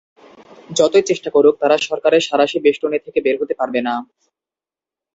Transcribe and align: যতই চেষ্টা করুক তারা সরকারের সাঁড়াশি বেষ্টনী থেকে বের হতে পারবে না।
যতই 0.69 1.03
চেষ্টা 1.09 1.29
করুক 1.35 1.55
তারা 1.61 1.75
সরকারের 1.87 2.25
সাঁড়াশি 2.27 2.57
বেষ্টনী 2.61 2.99
থেকে 3.05 3.19
বের 3.25 3.35
হতে 3.41 3.53
পারবে 3.59 3.79
না। 3.87 3.93